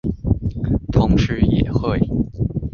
[0.91, 1.99] 同時也會